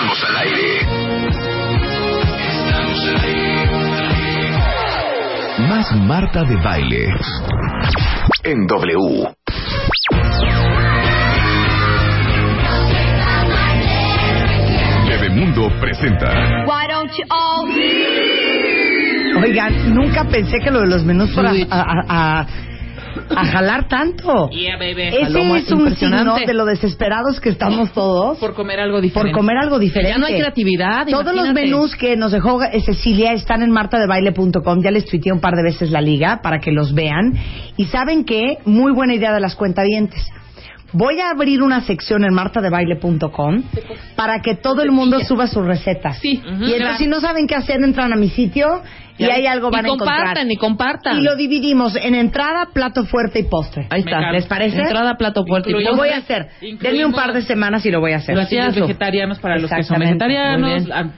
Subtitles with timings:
[0.00, 0.78] Estamos al aire.
[2.68, 3.68] Estamos al aire.
[5.68, 7.08] Más Marta de Baile.
[8.44, 9.34] En W.
[15.08, 16.28] Bebemundo presenta.
[16.66, 17.66] Why don't you all
[19.42, 22.04] Oigan, nunca pensé que lo de los menús fuera a, a-
[22.40, 22.46] a-
[23.34, 24.48] a jalar tanto.
[24.50, 25.02] Yeah, baby.
[25.02, 29.32] Ese es un signo de lo desesperados que estamos todos Por comer algo diferente.
[29.32, 30.12] por comer algo diferente.
[30.12, 31.06] Ya no hay creatividad.
[31.08, 34.82] Todos los menús que nos dejó Cecilia están en martadebaile.com.
[34.82, 37.34] Ya les tuiteé un par de veces la liga para que los vean.
[37.76, 40.26] Y saben que, muy buena idea de las cuentavientes.
[40.92, 43.62] Voy a abrir una sección en martadebaile.com
[44.16, 46.18] para que todo el mundo suba sus recetas.
[46.18, 46.40] Sí.
[46.42, 48.82] Y entonces, si no saben qué hacer, entran a mi sitio
[49.18, 50.16] y hay algo van y a encontrar.
[50.18, 51.18] compartan, y compartan.
[51.18, 53.86] Y lo dividimos en entrada, plato fuerte y postre.
[53.90, 54.30] Ahí está.
[54.32, 54.80] ¿Les parece?
[54.80, 55.70] Entrada, plato fuerte.
[55.70, 55.96] y Lo postre.
[55.96, 56.48] voy a hacer.
[56.80, 58.34] Denme un par de semanas y lo voy a hacer.
[58.34, 60.90] Platillos vegetarianos para los que son vegetarianos.
[60.90, 61.10] A- a-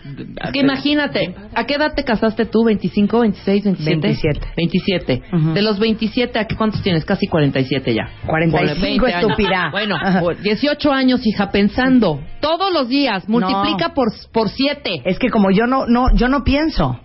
[0.47, 2.61] Es que imagínate, ¿a qué edad te casaste tú?
[2.65, 4.01] ¿25, 26, 27?
[4.01, 4.41] 27.
[4.57, 5.23] 27.
[5.33, 5.53] Ujú.
[5.53, 7.05] De los 27, ¿a qué cuántos tienes?
[7.05, 8.09] Casi 47 ya.
[8.27, 9.31] 45, Ponle 20 años.
[9.31, 9.69] estúpida.
[9.73, 12.21] Bueno, por 18 años, hija, pensando.
[12.41, 15.03] Todos los días, multiplica por, por 7.
[15.05, 16.99] Es que como yo no, no, yo no pienso.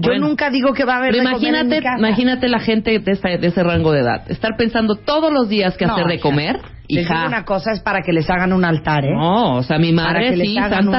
[0.00, 0.28] Yo Bueno.
[0.28, 1.98] nunca digo que va a haber Pero de comer en imagínate, mi casa.
[1.98, 4.30] imagínate la gente de, esa- de ese rango de edad.
[4.30, 6.22] Estar pensando todos los días qué No, hacer de hija.
[6.22, 6.60] comer.
[6.88, 7.26] Les digo Hija.
[7.28, 9.14] una cosa es para que les hagan un altar, ¿eh?
[9.14, 10.98] No, o sea, mi madre que sí, santa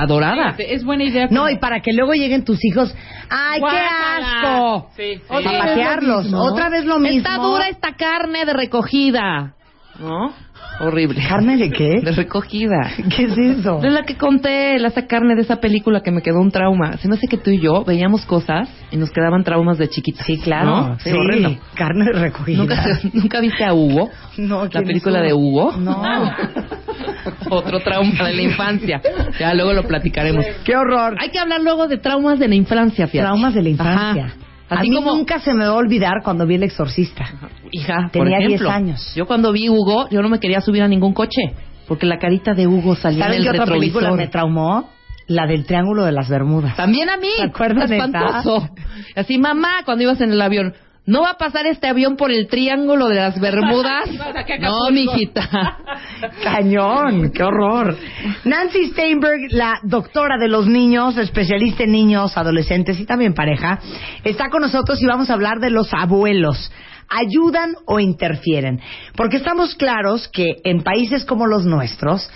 [0.00, 0.52] adorada.
[0.54, 1.28] Fíjate, Es buena idea.
[1.30, 2.92] No, y para que luego lleguen tus hijos.
[3.30, 3.80] ¡Ay, Guácala.
[3.80, 4.90] qué asco!
[4.96, 5.22] Sí, sí.
[5.28, 5.78] Otra Sí.
[5.78, 6.32] vez.
[6.34, 7.18] Otra vez lo mismo.
[7.18, 9.54] Está dura esta carne de recogida.
[10.00, 10.32] ¿No?
[10.80, 11.20] Horrible.
[11.28, 12.00] ¿Carne de qué?
[12.02, 12.90] De recogida.
[13.16, 13.80] ¿Qué es eso?
[13.80, 16.96] De la que conté, la esa carne de esa película que me quedó un trauma.
[16.98, 20.24] Se me hace que tú y yo veíamos cosas y nos quedaban traumas de chiquitas.
[20.24, 20.66] Sí, claro.
[20.66, 20.98] ¿No?
[21.00, 22.58] Sí, Sí, carne recogida.
[22.58, 24.10] ¿Nunca, ¿Nunca viste a Hugo?
[24.36, 25.72] No, La ¿quién es película de Hugo.
[25.78, 26.00] No.
[27.50, 29.00] Otro trauma de la infancia.
[29.38, 30.44] Ya luego lo platicaremos.
[30.64, 31.16] ¡Qué horror!
[31.20, 33.26] Hay que hablar luego de traumas de la infancia, fíjate.
[33.26, 34.24] Traumas de la infancia.
[34.26, 34.47] Ajá.
[34.70, 37.24] A mí como nunca se me va a olvidar cuando vi El Exorcista.
[37.72, 39.12] Hija, Tenía por 10 ejemplo, años.
[39.14, 41.54] Yo cuando vi Hugo, yo no me quería subir a ningún coche.
[41.86, 44.00] Porque la carita de Hugo salía en ¿Saben el qué otra retrovisor.
[44.02, 44.90] película me traumó?
[45.26, 46.76] La del Triángulo de las Bermudas.
[46.76, 47.28] También a mí.
[47.36, 48.68] ¿Te acuerdas, Espantoso.
[49.14, 50.74] Así, mamá, cuando ibas en el avión,
[51.08, 54.10] ¿no va a pasar este avión por el triángulo de las Bermudas?
[54.60, 55.78] no, mijita.
[56.44, 57.96] Cañón, qué horror.
[58.44, 63.80] Nancy Steinberg, la doctora de los niños, especialista en niños, adolescentes y también pareja,
[64.22, 66.70] está con nosotros y vamos a hablar de los abuelos.
[67.08, 68.78] ¿Ayudan o interfieren?
[69.16, 72.30] Porque estamos claros que en países como los nuestros,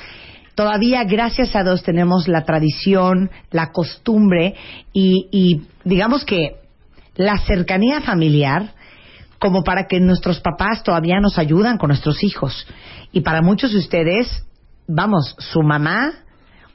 [0.55, 4.55] todavía, gracias a Dios, tenemos la tradición, la costumbre
[4.95, 6.62] y, y digamos que
[7.15, 8.75] la cercanía familiar
[9.39, 12.67] como para que nuestros papás todavía nos ayudan con nuestros hijos.
[13.11, 14.47] Y para muchos de ustedes,
[14.87, 16.13] vamos, su mamá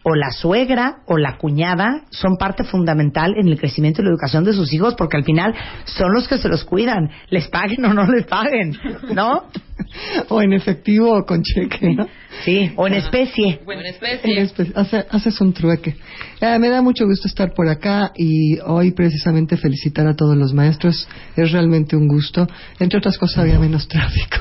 [0.10, 4.46] o la suegra o la cuñada son parte fundamental en el crecimiento y la educación
[4.46, 5.54] de sus hijos porque al final
[5.84, 8.74] son los que se los cuidan, les paguen o no les paguen,
[9.14, 9.44] ¿no?
[10.30, 12.08] o en efectivo o con cheque, ¿no?
[12.46, 13.60] Sí, o en especie.
[13.66, 14.44] Buena En especie.
[14.46, 15.98] espe- hace- haces un trueque.
[16.40, 20.54] Eh, me da mucho gusto estar por acá y hoy precisamente felicitar a todos los
[20.54, 21.08] maestros.
[21.36, 22.48] Es realmente un gusto.
[22.80, 24.38] Entre otras cosas había menos tráfico.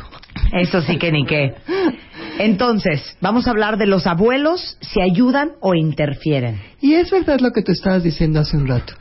[0.52, 1.54] Eso sí que ni qué.
[2.38, 6.60] Entonces, vamos a hablar de los abuelos, si ayudan o interfieren.
[6.80, 8.92] Y es verdad lo que tú estabas diciendo hace un rato.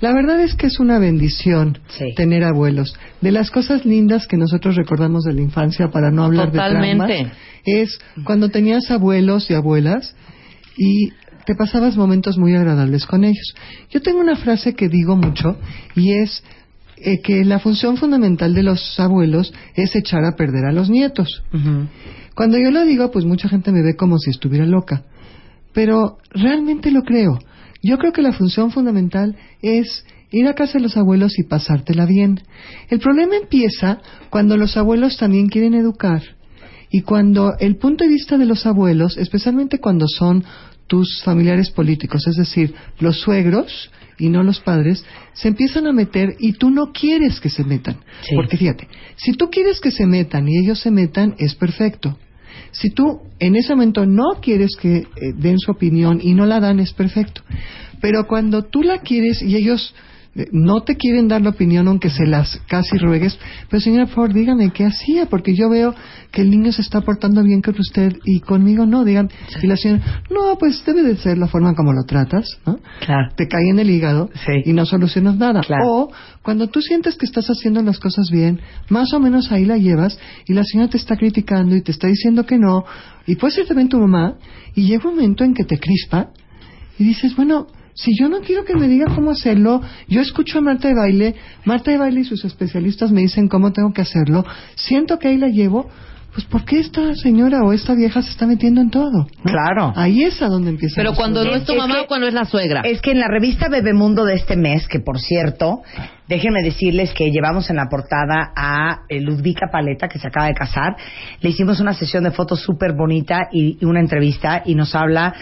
[0.00, 2.14] La verdad es que es una bendición Sí.
[2.16, 2.94] tener abuelos.
[3.20, 7.06] De las cosas lindas que nosotros recordamos de la infancia, para no hablar Totalmente.
[7.06, 10.14] de traumas, es cuando tenías abuelos y abuelas
[10.76, 11.10] y
[11.46, 13.54] te pasabas momentos muy agradables con ellos.
[13.90, 15.56] Yo tengo una frase que digo mucho
[15.94, 16.42] y es
[17.04, 21.42] eh, que la función fundamental de los abuelos es echar a perder a los nietos.
[22.34, 25.04] Cuando yo lo digo, pues mucha gente me ve como si estuviera loca.
[25.72, 27.38] Pero realmente lo creo.
[27.82, 32.06] Yo creo que la función fundamental es ir a casa de los abuelos y pasártela
[32.06, 32.40] bien.
[32.88, 34.00] El problema empieza
[34.30, 36.22] cuando los abuelos también quieren educar
[36.90, 40.44] y cuando el punto de vista de los abuelos, especialmente cuando son
[40.86, 46.36] tus familiares políticos, es decir, los suegros y no los padres, se empiezan a meter
[46.38, 47.96] y tú no quieres que se metan.
[48.20, 48.34] Sí.
[48.36, 52.18] Porque fíjate, si tú quieres que se metan y ellos se metan, es perfecto.
[52.72, 56.60] Si tú en ese momento no quieres que eh, den su opinión y no la
[56.60, 57.42] dan, es perfecto.
[58.00, 59.94] Pero cuando tú la quieres y ellos
[60.50, 63.38] no te quieren dar la opinión aunque se las casi ruegues,
[63.68, 65.94] pues señora, por favor, dígame qué hacía, porque yo veo
[66.30, 69.28] que el niño se está portando bien con usted y conmigo no, digan.
[69.62, 72.78] Y la señora, no, pues debe de ser la forma como lo tratas, ¿no?
[73.04, 73.28] Claro.
[73.36, 74.70] Te cae en el hígado Sí.
[74.70, 75.60] y no solucionas nada.
[75.60, 75.84] Claro.
[75.86, 76.12] O
[76.42, 80.18] cuando tú sientes que estás haciendo las cosas bien, más o menos ahí la llevas
[80.46, 82.84] y la señora te está criticando y te está diciendo que no,
[83.26, 84.36] y puede ser también tu mamá,
[84.74, 86.30] y llega un momento en que te crispa
[86.98, 90.60] y dices, bueno, si yo no quiero que me diga cómo hacerlo, yo escucho a
[90.62, 91.34] Marta de Baile,
[91.64, 94.44] Marta de Baile y sus especialistas me dicen cómo tengo que hacerlo,
[94.76, 95.88] siento que ahí la llevo,
[96.34, 99.10] pues ¿por qué esta señora o esta vieja se está metiendo en todo?
[99.12, 99.26] ¿no?
[99.44, 99.92] Claro.
[99.96, 100.94] Ahí es a donde empieza.
[100.96, 102.80] Pero cuando no es tu Es mamá que- o cuando es la suegra.
[102.84, 105.82] Es que en la revista Bebemundo de este mes, que por cierto,
[106.28, 110.54] déjenme decirles que llevamos en la portada a eh, Ludvika Paleta, que se acaba de
[110.54, 110.96] casar.
[111.40, 115.34] Le hicimos una sesión de fotos súper bonita y, y una entrevista y nos habla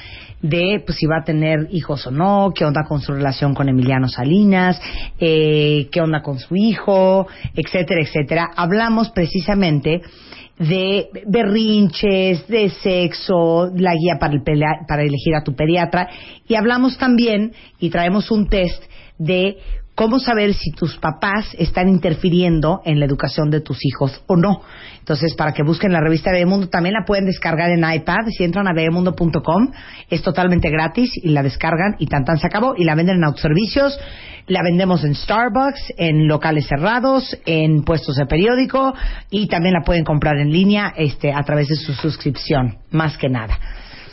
[0.43, 3.69] de pues si va a tener hijos o no, qué onda con su relación con
[3.69, 4.81] Emiliano Salinas,
[5.19, 8.49] eh, qué onda con su hijo, etcétera, etcétera.
[8.57, 10.01] Hablamos precisamente
[10.59, 16.09] de berrinches, de sexo, la guía para, el pelea- para elegir a tu pediatra
[16.49, 18.83] y hablamos también y traemos un test
[19.19, 19.57] de
[20.01, 24.63] cómo saber si tus papás están interfiriendo en la educación de tus hijos o no.
[24.99, 28.29] Entonces, para que busquen la revista Bebemundo, también la pueden descargar en iPad.
[28.35, 29.73] Si entran a bebemundo.com,
[30.09, 32.73] es totalmente gratis y la descargan y tan tan se acabó.
[32.79, 34.01] Y la venden en autoservicios,
[34.47, 38.95] la vendemos en Starbucks, en locales cerrados, en puestos de periódico
[39.29, 43.29] y también la pueden comprar en línea este, a través de su suscripción, más que
[43.29, 43.59] nada.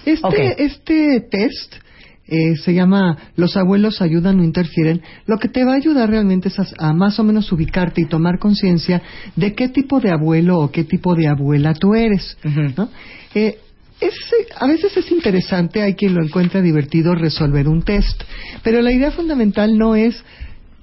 [0.05, 1.86] Este, este test
[2.27, 5.01] eh, se llama Los abuelos ayudan o interfieren.
[5.25, 8.05] Lo que te va a ayudar realmente es a, a más o menos ubicarte y
[8.05, 9.01] tomar conciencia
[9.35, 12.37] de qué tipo de abuelo o qué tipo de abuela tú eres.
[12.77, 12.89] ¿no?
[13.33, 13.59] Eh,
[13.99, 18.23] es, eh, a veces es interesante, hay quien lo encuentra divertido resolver un test,
[18.63, 20.23] pero la idea fundamental no es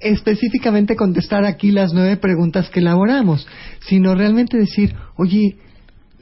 [0.01, 3.47] específicamente contestar aquí las nueve preguntas que elaboramos,
[3.87, 5.57] sino realmente decir, oye,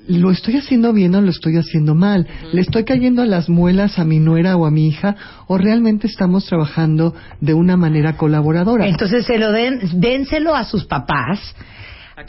[0.08, 2.26] ¿lo estoy haciendo bien o lo estoy haciendo mal?
[2.52, 5.16] ¿Le estoy cayendo a las muelas a mi nuera o a mi hija?
[5.46, 8.86] ¿O realmente estamos trabajando de una manera colaboradora?
[8.86, 11.54] Entonces se lo den, dénselo a sus papás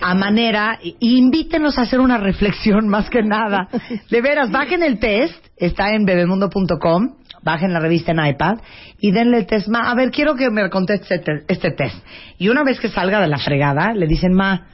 [0.02, 3.68] a manera invítenlos a hacer una reflexión más que nada.
[4.10, 8.60] De veras, bajen el test, está en bebemundo.com, bajen la revista en iPad
[9.00, 9.68] y denle el test.
[9.68, 11.96] Ma, a ver, quiero que me conteste este, este test.
[12.38, 14.68] Y una vez que salga de la fregada, le dicen, ma,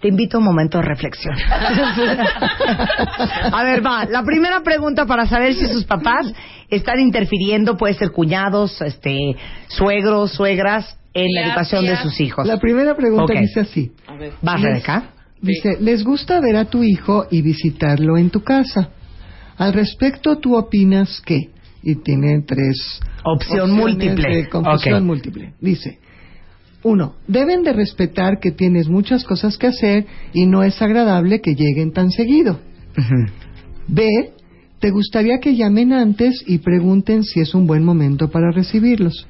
[0.00, 1.34] te invito a un momento de reflexión.
[3.52, 4.04] a ver, va.
[4.06, 6.32] La primera pregunta para saber si sus papás
[6.68, 9.36] están interfiriendo, puede ser cuñados, este,
[9.68, 12.46] suegros, suegras, en la educación de sus hijos.
[12.46, 13.40] La primera pregunta Ok.
[13.40, 13.92] dice así.
[14.06, 14.32] A ver.
[14.42, 15.10] ¿Vas, Rebeca?
[15.42, 18.90] Dice, ¿les gusta ver a tu hijo y visitarlo en tu casa?
[19.56, 21.50] Al respecto, ¿tú opinas qué?
[21.82, 24.28] Y tiene tres Opción opciones múltiple.
[24.28, 25.00] de Ok.
[25.02, 25.54] múltiple.
[25.60, 25.98] Dice,
[26.82, 31.54] uno, deben de respetar que tienes muchas cosas que hacer y no es agradable que
[31.54, 32.58] lleguen tan seguido.
[33.86, 34.32] B,
[34.78, 39.26] ¿te gustaría que llamen antes y pregunten si es un buen momento para recibirlos?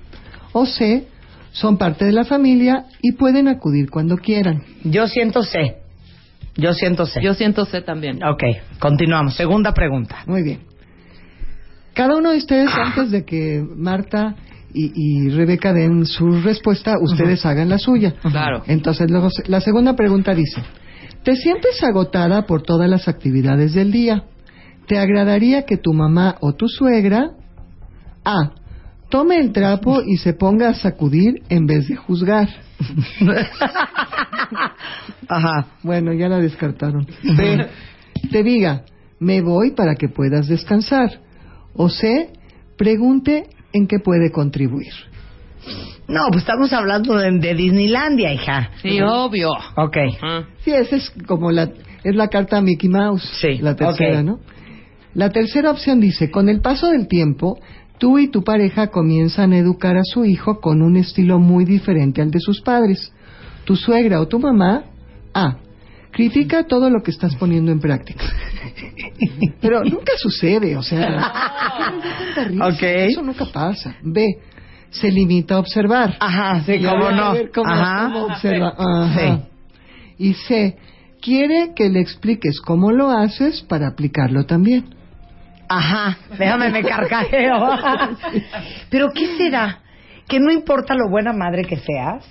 [0.53, 1.07] O C,
[1.53, 4.63] son parte de la familia y pueden acudir cuando quieran.
[4.85, 5.77] Yo siento C.
[6.57, 7.21] Yo siento C.
[7.23, 8.23] Yo siento C también.
[8.23, 8.43] Ok,
[8.79, 9.35] continuamos.
[9.35, 10.19] Segunda pregunta.
[10.27, 10.61] Muy bien.
[11.95, 14.37] Cada uno de ustedes, antes de que Marta
[14.73, 18.15] y, y Rebeca den su respuesta, ustedes hagan la suya.
[18.23, 18.63] Claro.
[18.67, 19.11] Entonces,
[19.47, 20.63] la segunda pregunta dice,
[21.25, 24.25] ¿te sientes agotada por todas las actividades del día?
[24.87, 27.31] ¿Te agradaría que tu mamá o tu suegra
[28.25, 28.53] A.
[29.09, 32.49] Tome el trapo y se ponga a sacudir en vez de juzgar.
[35.29, 35.67] Ajá.
[35.83, 37.07] Bueno, ya la descartaron.
[37.23, 37.67] B.
[38.31, 38.85] Te diga,
[39.19, 41.21] me voy para que puedas descansar.
[41.75, 42.33] O C.
[42.77, 44.93] Pregunte en qué puede contribuir.
[46.09, 48.71] No, pues estamos hablando de, de Disneylandia, hija.
[48.83, 49.51] Sí, obvio.
[49.77, 49.97] Ok.
[50.65, 51.71] Sí, esa es como la,
[52.03, 53.23] es la carta a Mickey Mouse.
[53.41, 54.23] Sí, La tercera.
[54.23, 54.41] ¿no?
[55.15, 57.59] La tercera opción dice, con el paso del tiempo,
[57.99, 62.23] tú y tu pareja comienzan a educar a su hijo con un estilo muy diferente
[62.23, 63.13] al de sus padres.
[63.65, 64.85] Tu suegra o tu mamá,
[65.35, 65.59] A.
[66.11, 68.25] Critica todo lo que estás poniendo en práctica.
[69.61, 71.33] Pero nunca sucede, o sea.
[72.81, 73.97] Eso nunca pasa.
[74.03, 74.27] B.
[74.91, 76.17] Se limita a observar.
[76.19, 77.35] Ajá, sí, cómo no.
[77.55, 78.05] cómo, Ajá.
[78.13, 78.75] cómo observa.
[78.77, 79.19] Ajá.
[79.19, 79.43] Sí.
[80.19, 80.77] Y C.
[81.21, 84.95] Quiere que le expliques cómo lo haces para aplicarlo también.
[85.69, 87.79] Ajá, déjame me carcajeo.
[88.91, 89.81] Pero ¿qué será?
[90.27, 92.25] Que no importa lo buena madre que seas,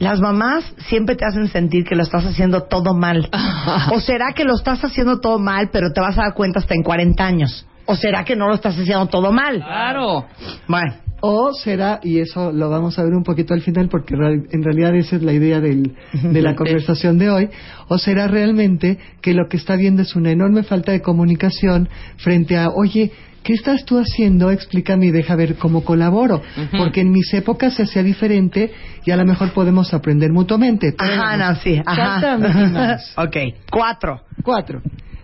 [0.00, 3.28] Las mamás siempre te hacen sentir que lo estás haciendo todo mal.
[3.92, 6.74] ¿O será que lo estás haciendo todo mal, pero te vas a dar cuenta hasta
[6.74, 7.66] en 40 años?
[7.84, 9.56] ¿O será que no lo estás haciendo todo mal?
[9.58, 10.24] Claro.
[10.66, 14.62] Bueno, O será, y eso lo vamos a ver un poquito al final, porque en
[14.62, 17.50] realidad esa es la idea del- de la conversación de hoy,
[17.88, 22.56] o será realmente que lo que está viendo es una enorme falta de comunicación frente
[22.56, 24.50] a, oye, ¿qué estás tú haciendo?
[24.50, 26.42] Explícame y deja ver cómo colaboro.
[26.76, 28.72] Porque en mis épocas se hacía diferente
[29.04, 30.94] y a lo mejor podemos aprender mutuamente.
[30.98, 31.38] Ajá, vamos.
[31.38, 32.98] Nancy, ajá.
[33.16, 33.36] Ok,
[33.70, 34.20] cuatro.
[34.42, 34.82] Cuatro.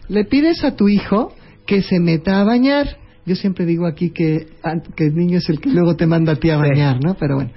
[0.09, 1.35] Le pides a tu hijo
[1.67, 2.97] que se meta a bañar.
[3.27, 6.33] Yo siempre digo aquí que, an- que el niño es el que luego te manda
[6.33, 6.61] a ti a Sí.
[6.61, 7.15] bañar, ¿no?
[7.15, 7.51] Pero bueno.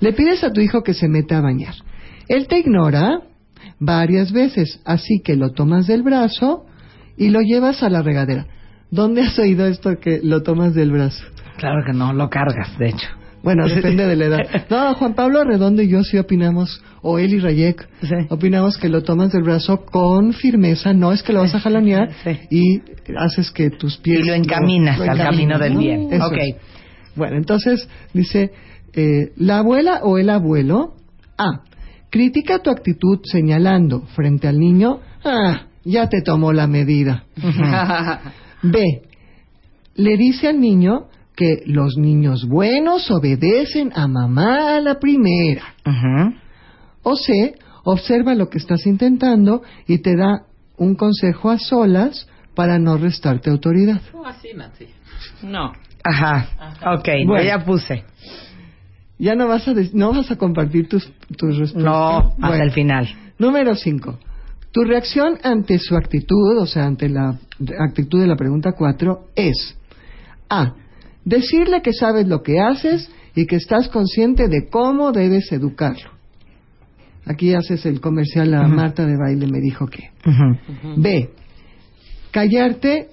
[0.00, 1.74] Le pides a tu hijo que se meta a bañar.
[2.28, 3.20] Él te ignora
[3.78, 6.66] varias veces, así que lo tomas del brazo
[7.16, 8.46] y lo llevas a la regadera.
[8.94, 11.24] ¿Dónde has oído esto que lo tomas del brazo?
[11.56, 13.08] Claro que no, lo cargas, de hecho.
[13.42, 14.38] Bueno, depende de la edad.
[14.70, 18.14] No, Juan Pablo Redondo y yo sí opinamos, o él y Rayek, Sí.
[18.30, 22.08] opinamos que lo tomas del brazo con firmeza, no es que lo vas a jalonear
[22.22, 22.38] Sí.
[22.50, 22.82] y
[23.18, 24.20] haces que tus pies...
[24.20, 25.80] Y lo encaminas al encaminas, camino del ¿no?
[25.80, 26.12] bien.
[26.12, 26.36] Eso Ok.
[26.38, 26.56] es.
[27.16, 28.52] Bueno, entonces dice,
[28.92, 30.94] eh, la abuela o el abuelo,
[31.36, 31.62] A,
[32.10, 37.24] critica tu actitud señalando frente al niño, ah, ya te tomó la medida.
[38.64, 39.02] B.
[39.96, 41.06] Le dice al niño
[41.36, 45.74] que los niños buenos obedecen a mamá a la primera.
[47.02, 47.54] O C.
[47.84, 50.46] Observa lo que estás intentando y te da
[50.78, 54.00] un consejo a solas para no restarte autoridad.
[54.14, 54.86] No, así, Nancy.
[55.42, 55.72] No.
[56.02, 56.48] Ajá,
[56.96, 57.42] ok, Bueno.
[57.42, 58.04] yo ya puse.
[59.18, 61.82] Ya no vas a des- no vas a compartir tus tus respuestas.
[61.84, 63.06] No, hasta el final.
[63.38, 64.18] Número 5.
[64.74, 67.38] Tu reacción ante su actitud, o sea, ante la
[67.78, 69.78] actitud de la pregunta 4, es
[70.50, 70.74] A.
[71.24, 76.10] Decirle que sabes lo que haces y que estás consciente de cómo debes educarlo.
[77.24, 78.66] Aquí haces el comercial a.
[78.66, 80.10] Marta de baile, me dijo que.
[80.96, 81.30] B.
[82.32, 83.10] Callarte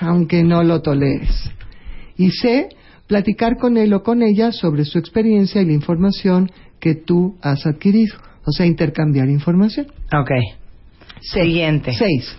[0.00, 1.48] aunque no lo toleres.
[2.16, 2.70] Y C.
[3.06, 7.66] Platicar con él o con ella sobre su experiencia y la información que tú has
[7.66, 8.16] adquirido.
[8.44, 9.86] O sea, intercambiar información.
[10.12, 10.61] Ok.
[11.22, 11.92] Siguiente.
[11.92, 12.36] 6.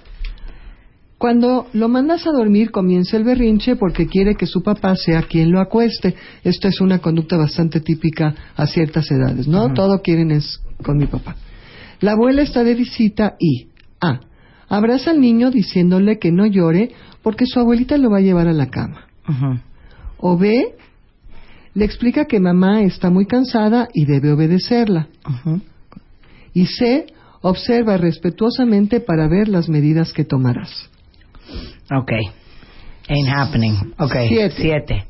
[1.18, 5.52] Cuando lo mandas a dormir comienza el berrinche porque quiere que su papá sea quien
[5.52, 6.16] lo acueste.
[6.44, 9.66] Esta es una conducta bastante típica a ciertas edades, ¿no?
[9.66, 9.74] Ujú.
[9.74, 11.38] Todo quieren es con mi papá.
[12.02, 13.68] La abuela está de visita y
[14.02, 14.20] A.
[14.68, 18.54] Abraza al niño diciéndole que no llore porque su abuelita lo va a llevar a
[18.54, 19.06] la cama.
[19.30, 19.60] Ujú.
[20.18, 20.76] O B.
[21.74, 25.08] Le explica que mamá está muy cansada y debe obedecerla.
[25.26, 25.62] Ujú.
[26.54, 27.06] Y C.
[27.46, 30.90] Observa respetuosamente para ver las medidas que tomarás.
[31.92, 32.12] Ok.
[33.10, 33.94] Ain't happening.
[34.00, 34.16] Ok.
[34.30, 34.56] Siete.
[34.56, 35.08] Siete.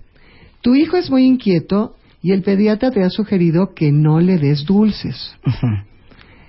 [0.62, 4.66] Tu hijo es muy inquieto y el pediatra te ha sugerido que no le des
[4.66, 5.36] dulces.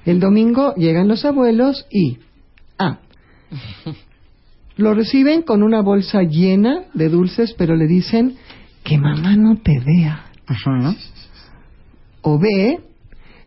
[0.06, 2.16] El domingo llegan los abuelos y
[2.78, 3.00] A.
[4.76, 8.36] Lo reciben con una bolsa llena de dulces, pero le dicen
[8.84, 10.30] que mamá no te vea.
[12.22, 12.80] O B.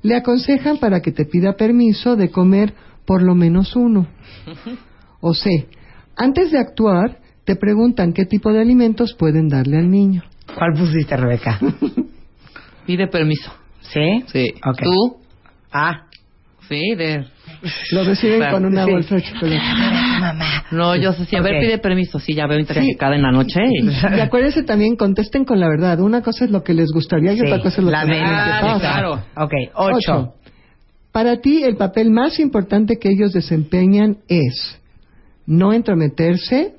[0.08, 2.74] Le aconsejan para que te pida permiso de comer
[3.06, 4.08] por lo menos uno.
[5.20, 5.68] O C.
[6.16, 10.24] Antes de actuar, te preguntan qué tipo de alimentos pueden darle al niño.
[10.56, 11.60] ¿Cuál pusiste, Rebeca?
[12.86, 13.52] Pide permiso.
[13.82, 14.24] ¿Sí?
[14.32, 14.54] Sí.
[14.64, 14.82] Ok.
[14.84, 15.18] ¿Tú?
[15.72, 16.06] Ah.
[16.70, 17.26] Sí, de...
[17.92, 18.92] Lo reciben Claro, con una sí.
[18.92, 19.62] bolsa de chocolate.
[20.20, 20.64] Mamá.
[20.72, 22.20] No, yo sé si a ver, pide permiso.
[22.20, 23.60] Sí, ya veo intoxicada en la noche.
[23.70, 23.90] y- Y
[24.22, 26.00] acuérdense también, contesten con la verdad.
[26.00, 28.08] Una cosa es lo que les gustaría y Sí, otra cosa es lo la que
[28.08, 28.80] realmente verdad, pasa.
[28.80, 29.14] claro.
[29.38, 29.54] Ok.
[29.76, 29.96] Ocho.
[29.98, 30.34] Ocho.
[31.12, 34.80] Para ti, el papel más importante que ellos desempeñan es
[35.48, 36.74] no entrometerse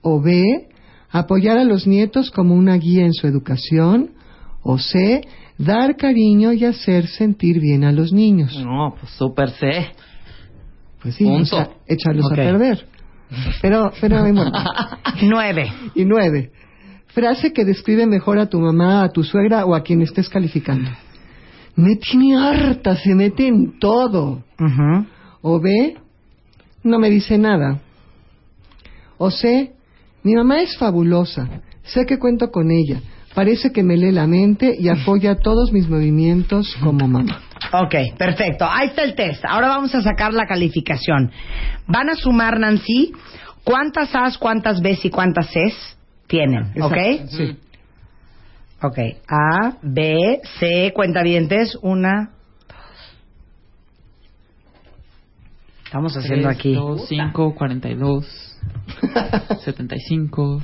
[0.00, 0.68] o B,
[1.10, 4.10] apoyar a los nietos como una guía en su educación
[4.62, 5.20] o C,
[5.64, 8.56] dar cariño y hacer sentir bien a los niños.
[8.64, 9.88] No, pues súper sé.
[11.02, 11.42] Pues sí, Punto.
[11.42, 12.86] o sea, echarlos a perder.
[13.60, 14.24] Pero, pero.
[15.22, 15.72] Nueve.
[15.94, 16.52] Y nueve.
[17.08, 20.90] Frase que describe mejor a tu mamá, a tu suegra o a quien estés calificando.
[21.76, 24.44] Me tiene harta, se mete en todo.
[25.42, 25.96] O B,
[26.82, 27.80] no me dice nada.
[29.18, 29.72] O C,
[30.22, 31.48] mi mamá es fabulosa,
[31.82, 33.00] sé que cuento con ella,
[33.34, 37.42] parece que me lee la mente y apoya todos mis movimientos como mamá.
[37.72, 38.66] Ok, perfecto.
[38.68, 39.44] Ahí está el test.
[39.46, 41.30] Ahora vamos a sacar la calificación.
[41.86, 43.12] Van a sumar, Nancy,
[43.64, 45.96] cuántas A's, cuántas B's y cuántas C's
[46.26, 46.96] tienen, ¿ok?
[46.96, 47.56] Exacto, Sí.
[48.82, 48.98] Ok.
[49.28, 52.30] A, B, C, cuentavientes, una.
[55.84, 56.74] Estamos haciendo aquí.
[56.74, 58.58] 2, 5, 42,
[59.64, 60.62] 75,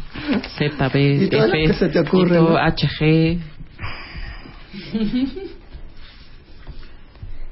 [0.59, 2.59] Z, B, Y todo lo F, que se te ocurre, y todo ¿no?
[2.59, 3.38] HG.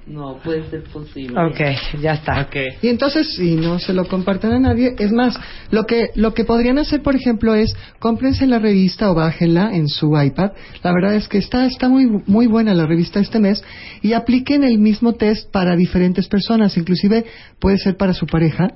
[0.07, 1.37] No puede ser posible.
[1.41, 1.61] Ok,
[2.01, 2.43] ya está.
[2.43, 2.57] Ok.
[2.81, 5.37] Y entonces, si no se lo comparten a nadie, es más,
[5.73, 9.89] lo que, lo que podrían hacer, por ejemplo, es cómprense la revista o bájenla en
[9.89, 10.53] su iPad.
[10.85, 13.65] La verdad es que está, está muy, muy buena la revista este mes
[14.01, 16.77] y apliquen el mismo test para diferentes personas.
[16.77, 17.25] Inclusive
[17.59, 18.69] puede ser para su pareja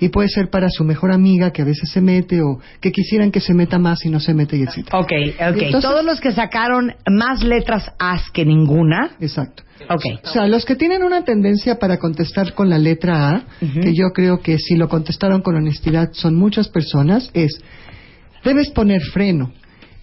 [0.00, 3.30] y puede ser para su mejor amiga que a veces se mete o que quisieran
[3.30, 4.98] que se meta más y no se mete y etcétera.
[4.98, 5.62] Ok, ok.
[5.62, 9.10] Entonces- Todos los que sacaron más letras As que ninguna.
[9.20, 9.62] Exacto.
[9.88, 10.02] Ok.
[10.24, 14.10] O sea, los que tienen una tendencia para contestar con la letra A, que yo
[14.12, 17.60] creo que si lo contestaron con honestidad son muchas personas, es,
[18.44, 19.52] debes poner freno.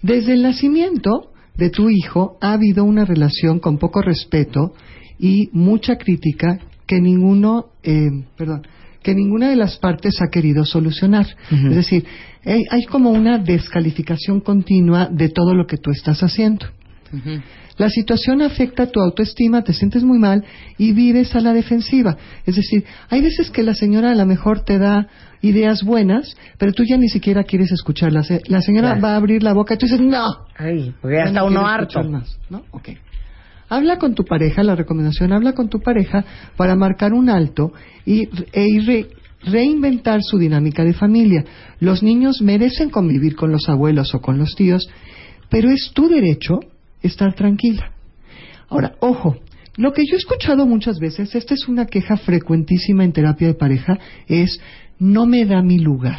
[0.02, 4.72] Desde el nacimiento de tu hijo ha habido una relación con poco respeto
[5.18, 8.62] y mucha crítica que ninguno, eh, perdón,
[9.02, 11.26] que ninguna de las partes ha querido solucionar.
[11.50, 12.04] Es decir,
[12.44, 16.66] hay, hay como una descalificación continua de todo lo que tú estás haciendo.
[17.78, 20.44] La situación afecta tu autoestima, te sientes muy mal
[20.76, 22.16] y vives a la defensiva.
[22.44, 25.06] Es decir, hay veces que la señora a lo mejor te da
[25.42, 28.30] ideas buenas, pero tú ya ni siquiera quieres escucharlas.
[28.30, 28.42] ¿eh?
[28.48, 29.02] La señora Claro.
[29.02, 30.26] va a abrir la boca y tú dices, no.
[30.56, 32.02] Ay, porque ya Ya está no uno harto.
[32.02, 32.64] más, ¿no?
[32.72, 32.88] Ok.
[33.68, 36.24] Habla con tu pareja, la recomendación, habla con tu pareja
[36.56, 37.72] para marcar un alto
[38.06, 39.06] y, e ir re-
[39.44, 41.44] reinventar su dinámica de familia.
[41.78, 44.88] Los niños merecen convivir con los abuelos o con los tíos,
[45.50, 46.60] pero es tu derecho
[47.02, 47.92] estar tranquila.
[48.68, 49.36] Ahora, ojo,
[49.76, 53.54] lo que yo he escuchado muchas veces, esta es una queja frecuentísima en terapia de
[53.54, 54.60] pareja, es
[54.98, 56.18] no me da mi lugar.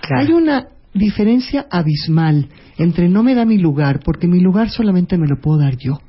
[0.00, 0.22] Claro.
[0.22, 5.26] Hay una diferencia abismal entre no me da mi lugar, porque mi lugar solamente me
[5.26, 6.00] lo puedo dar yo.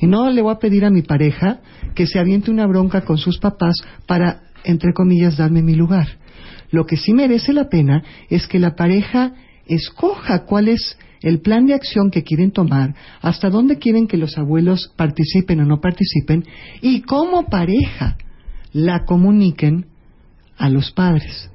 [0.00, 1.60] Y no le voy a pedir a mi pareja
[1.94, 3.74] que se aviente una bronca con sus papás
[4.06, 6.06] para, entre comillas, darme mi lugar.
[6.70, 9.32] Lo que sí merece la pena es que la pareja
[9.66, 14.38] escoja cuál es el plan de acción que quieren tomar, hasta dónde quieren que los
[14.38, 16.44] abuelos participen o no participen,
[16.80, 18.16] y como pareja
[18.72, 19.86] la comuniquen
[20.56, 21.50] a los padres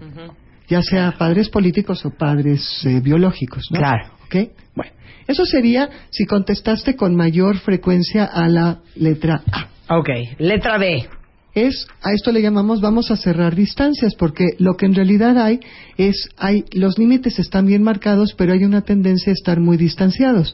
[0.67, 3.77] ya sea padres políticos o padres eh, biológicos, ¿no?
[3.77, 4.11] Claro.
[4.25, 4.35] ¿Ok?
[4.75, 4.91] Bueno,
[5.27, 9.69] eso sería si contestaste con mayor frecuencia a la letra A.
[9.97, 11.07] Ok, letra B.
[11.55, 15.59] Es, a esto le llamamos vamos a cerrar distancias, porque lo que en realidad hay
[15.97, 20.53] es, hay, los límites están bien marcados, pero hay una tendencia a estar muy distanciados.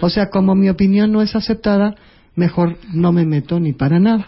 [0.00, 1.94] O sea, como mi opinión no es aceptada,
[2.34, 4.26] mejor no me meto ni para nada.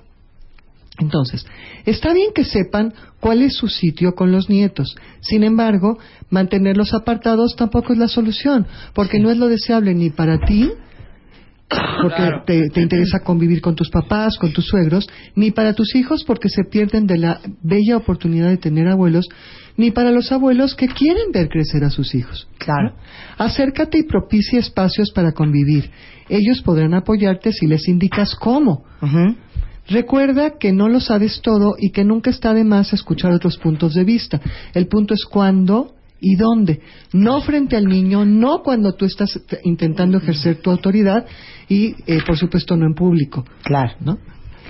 [0.99, 1.47] Entonces,
[1.87, 4.95] está bien que sepan cuál es su sitio con los nietos.
[5.21, 5.99] Sin embargo,
[6.31, 10.71] mantenerlos apartados tampoco es la solución, porque no es lo deseable ni para ti,
[12.03, 16.25] porque te, te interesa convivir con tus papás, con tus suegros, ni para tus hijos,
[16.25, 19.29] porque se pierden de la bella oportunidad de tener abuelos,
[19.77, 22.49] ni para los abuelos que quieren ver crecer a sus hijos.
[22.59, 22.95] Claro.
[23.39, 25.91] Acércate y propicia espacios para convivir.
[26.29, 28.85] Ellos podrán apoyarte si les indicas cómo.
[29.89, 33.95] Recuerda que no lo sabes todo y que nunca está de más escuchar otros puntos
[33.95, 34.41] de vista.
[34.75, 36.81] El punto es cuándo y dónde.
[37.13, 41.27] No frente al niño, no cuando tú estás intentando ejercer tu autoridad
[41.69, 43.45] y, eh, por supuesto, no en público.
[43.65, 43.93] Claro.
[44.01, 44.19] ¿no?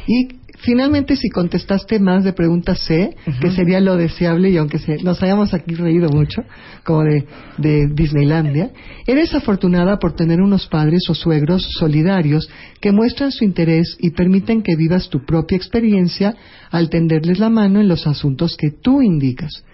[0.09, 5.03] Y finalmente, si contestaste más de pregunta C, que sería lo deseable, y aunque se-
[5.03, 6.43] nos hayamos aquí reído mucho,
[6.85, 7.25] como de,
[7.59, 8.71] de Disneylandia,
[9.07, 12.49] eres afortunada por tener unos padres o suegros solidarios
[12.81, 16.35] que muestran su interés y permiten que vivas tu propia experiencia
[16.71, 19.65] al tenderles la mano en los asuntos que tú indicas.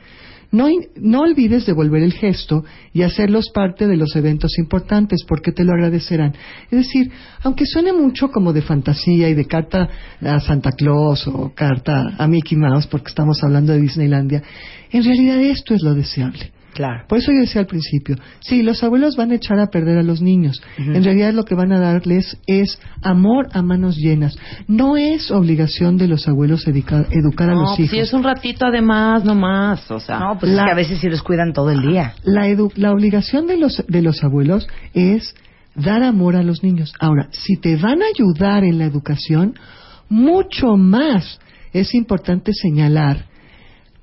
[0.51, 5.63] No, no olvides devolver el gesto y hacerlos parte de los eventos importantes porque te
[5.63, 6.35] lo agradecerán.
[6.71, 7.11] Es decir,
[7.43, 9.89] aunque suene mucho como de fantasía y de carta
[10.23, 14.43] a Santa Claus o carta a Mickey Mouse porque estamos hablando de Disneylandia,
[14.91, 16.51] en realidad esto es lo deseable.
[16.79, 17.05] Claro.
[17.09, 20.05] Por eso yo decía al principio, sí, los abuelos van a echar a perder a
[20.05, 20.63] los niños.
[20.79, 24.39] En realidad lo que van a darles es amor a manos llenas.
[24.69, 27.91] No es obligación de los abuelos educa- educar a los pues hijos.
[27.91, 30.21] si es un ratito además, no más, o sea.
[30.21, 32.15] No, pues La- es que a veces sí los cuidan todo el día.
[32.23, 35.35] la, edu- la obligación de los, de los abuelos es
[35.75, 36.93] dar amor a los niños.
[37.01, 39.55] Ahora, si te van a ayudar en la educación,
[40.09, 41.41] mucho más
[41.73, 43.25] es importante señalar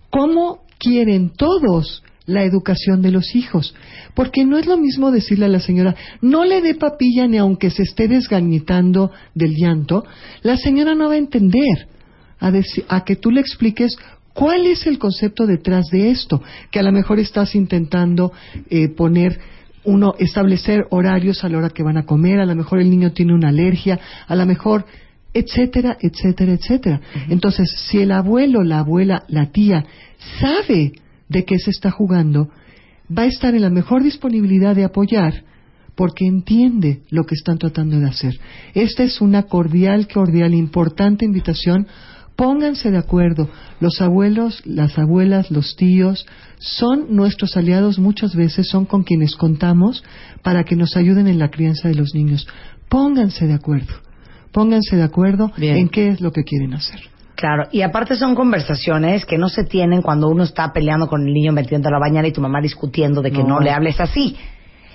[0.09, 3.75] cómo quieren todos la educación de los hijos.
[4.13, 7.69] Porque no es lo mismo decirle a la señora, no le dé papilla ni aunque
[7.69, 10.05] se esté desgañitando del llanto,
[10.41, 11.87] la señora no va a entender
[12.39, 12.51] a,
[12.89, 13.97] a que tú le expliques
[14.33, 18.33] cuál es el concepto detrás de esto, que a lo mejor estás intentando
[18.69, 19.39] eh, poner
[19.85, 23.13] uno, establecer horarios a la hora que van a comer, a lo mejor el niño
[23.13, 24.85] tiene una alergia, a lo mejor,
[25.33, 27.01] etcétera, etcétera, etcétera.
[27.29, 29.85] Entonces, si el abuelo, la abuela, la tía
[30.39, 30.93] sabe
[31.29, 32.49] de qué se está jugando,
[33.15, 35.43] va a estar en la mejor disponibilidad de apoyar
[35.95, 38.33] porque entiende lo que están tratando de hacer.
[38.73, 41.87] Esta es una cordial, cordial, importante invitación.
[42.35, 43.49] Pónganse de acuerdo.
[43.79, 46.25] Los abuelos, las abuelas, los tíos
[46.59, 50.03] son nuestros aliados muchas veces, son con quienes contamos
[50.43, 52.45] para que nos ayuden en la crianza de los niños.
[52.89, 53.93] Pónganse de acuerdo.
[54.51, 55.77] Pónganse de acuerdo Bien.
[55.77, 56.99] en qué es lo que quieren hacer.
[57.35, 61.33] Claro, y aparte son conversaciones que no se tienen cuando uno está peleando con el
[61.33, 63.59] niño metiendo a la bañera y tu mamá discutiendo de que no, No.
[63.59, 64.37] le hables así.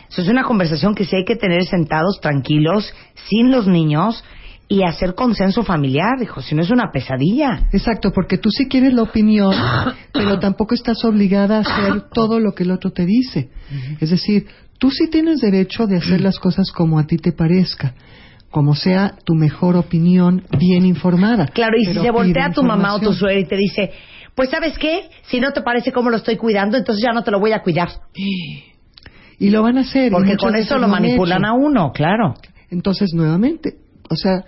[0.09, 2.93] Eso es una conversación que sí hay que tener sentados tranquilos,
[3.29, 4.25] sin los niños,
[4.67, 7.69] y hacer consenso familiar, dijo, si no es una pesadilla.
[7.73, 9.55] Exacto, porque tú sí quieres la opinión,
[10.13, 13.51] pero tampoco estás obligada a hacer todo lo que el otro te dice.
[14.01, 14.47] Es decir,
[14.79, 17.95] tú sí tienes derecho de hacer las cosas como a ti te parezca,
[18.51, 21.47] como sea tu mejor opinión bien informada.
[21.47, 23.93] Claro, y si se voltea tu mamá o tu suegra y te dice,
[24.35, 27.31] pues sabes qué, si no te parece cómo lo estoy cuidando, entonces ya no te
[27.31, 27.89] lo voy a cuidar.
[29.39, 30.11] Y lo van a hacer.
[30.13, 31.49] Porque con eso lo manipulan hecho.
[31.49, 32.35] a uno, claro.
[32.71, 33.75] Entonces, nuevamente,
[34.09, 34.45] o sea,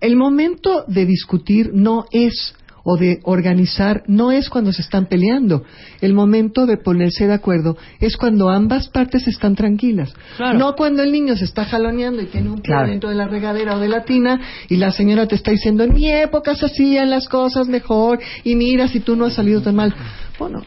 [0.00, 5.64] el momento de discutir no es, o de organizar, no es cuando se están peleando.
[6.00, 10.12] El momento de ponerse de acuerdo es cuando ambas partes están tranquilas.
[10.36, 10.58] Claro.
[10.58, 12.88] No cuando el niño se está jaloneando y tiene un Claro.
[12.88, 15.94] dentro de la regadera o de la tina y la señora te está diciendo, en
[15.94, 19.76] mi época se hacían las cosas mejor y mira si tú no has salido tan
[19.76, 19.94] mal.
[20.38, 20.64] Bueno,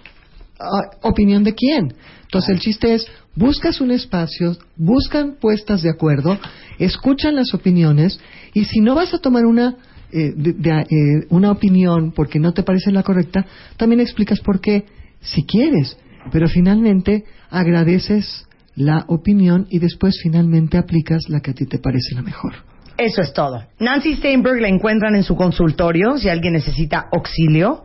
[0.59, 1.93] ah, opinión de quién.
[2.23, 6.37] Entonces el chiste es, buscas un espacio, buscan puestas de acuerdo,
[6.79, 8.19] escuchan las opiniones
[8.53, 9.75] y si no vas a tomar una,
[10.13, 13.45] eh, de- de- eh, una opinión porque no te parece la correcta,
[13.77, 14.85] también explicas por qué,
[15.21, 15.97] si quieres,
[16.31, 22.15] pero finalmente agradeces la opinión y después finalmente aplicas la que a ti te parece
[22.15, 22.53] la mejor.
[22.97, 23.63] Eso es todo.
[23.79, 27.83] Nancy Steinberg la encuentran en su consultorio si alguien necesita auxilio.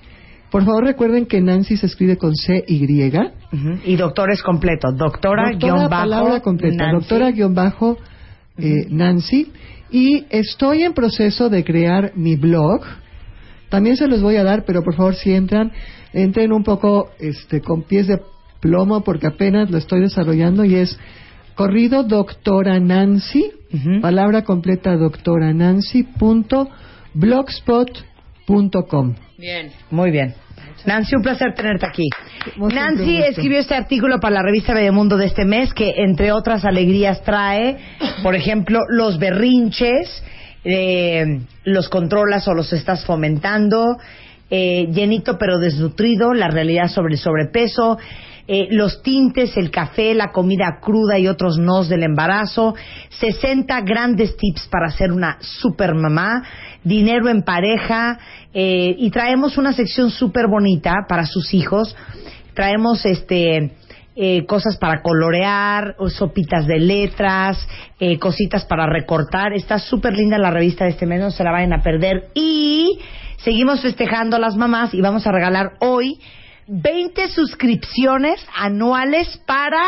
[0.51, 3.07] Por favor recuerden que Nancy se escribe con C Y.
[3.07, 3.79] Ujú.
[3.85, 4.91] Y doctor es completo.
[4.91, 6.85] Doctora, guion Doctora, bajo, palabra completa.
[6.85, 6.99] Nancy.
[6.99, 7.97] Doctora guion bajo
[8.57, 9.51] eh, Nancy.
[9.91, 12.81] Y estoy en proceso de crear mi blog.
[13.69, 15.71] También se los voy a dar, pero por favor si entran,
[16.13, 18.19] entren un poco este, con pies de
[18.59, 20.97] plomo porque apenas lo estoy desarrollando y es
[21.59, 23.51] corrido doctora Nancy,
[24.01, 26.69] palabra completa doctora Nancy punto
[27.13, 29.15] blogspot.com.
[29.37, 29.69] Bien.
[29.91, 30.35] Muy bien.
[30.85, 32.07] Nancy, un placer tenerte aquí.
[32.55, 37.23] Nancy escribió este artículo para la revista Bebemundo de este mes que, entre otras alegrías,
[37.23, 37.77] trae,
[38.23, 40.23] por ejemplo, los berrinches,
[40.63, 43.97] eh, los controlas o los estás fomentando,
[44.49, 47.97] eh, llenito pero desnutrido, la realidad sobre el sobrepeso,
[48.51, 52.73] eh, los tintes, el café, la comida cruda y otros nos del embarazo,
[53.19, 56.43] 60 grandes tips para ser una super mamá,
[56.83, 58.17] dinero en pareja,
[58.51, 61.95] eh, y traemos una sección súper bonita para sus hijos.
[62.55, 63.75] Traemos este
[64.15, 67.67] eh, cosas para colorear, sopitas de letras,
[67.99, 69.53] eh, cositas para recortar.
[69.53, 72.29] Está súper linda la revista de este mes, no se la vayan a perder.
[72.33, 72.99] Y
[73.37, 76.19] seguimos festejando a las mamás y vamos a regalar hoy
[76.69, 79.81] 20 suscripciones anuales para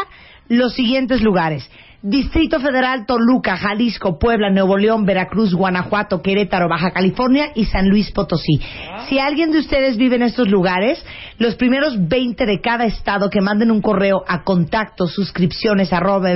[0.48, 1.70] los siguientes lugares.
[2.04, 8.10] Distrito Federal, Toluca, Jalisco, Puebla, Nuevo León, Veracruz, Guanajuato, Querétaro, Baja California y San Luis
[8.10, 8.60] Potosí.
[9.08, 11.06] Si alguien de ustedes vive en estos lugares,
[11.38, 16.32] los primeros 20 de cada estado que manden un correo a contacto suscripciones arroba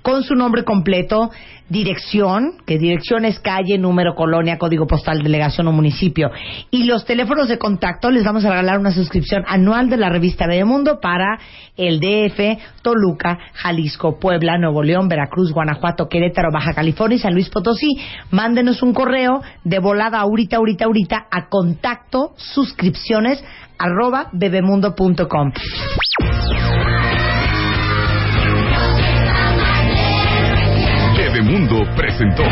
[0.00, 1.30] con su nombre completo,
[1.68, 6.30] dirección, que dirección es calle, número, colonia, código postal, delegación o municipio,
[6.70, 10.46] y los teléfonos de contacto, les vamos a regalar una suscripción anual de la revista
[10.46, 11.38] Bebemundo para
[11.76, 17.50] el DF, Toluca, Jalisco, Puebla, Nuevo León, Veracruz, Guanajuato, Querétaro, Baja California y San Luis
[17.50, 17.98] Potosí.
[18.30, 23.44] Mándenos un correo de volada ahorita, ahorita, ahorita a contacto suscripciones
[23.78, 25.52] arroba bebemundo.com.
[31.68, 32.44] Presentó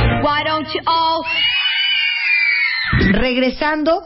[3.12, 4.00] Regresando,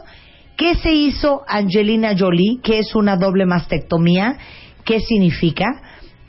[0.55, 2.59] ¿qué se hizo Angelina Jolie?
[2.61, 4.37] ¿Qué es una doble mastectomía?
[4.85, 5.65] ¿Qué significa?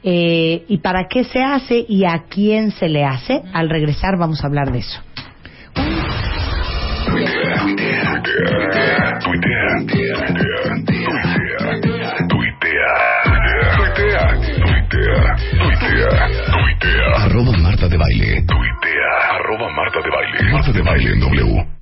[0.02, 1.84] Eh, ¿Y para qué se hace?
[1.86, 3.42] ¿Y a quién se le hace?
[3.52, 4.98] Al regresar vamos a hablar de eso.
[7.04, 8.22] Tuitea, tuitea,
[9.22, 11.29] tuitea, tuitea,
[14.90, 18.42] tuitea, tuitea, tuitea, Arroba Marta de Baile.
[18.46, 20.52] tuitea, arroba Marta de Baile.
[20.52, 21.79] Marta de Baile en W.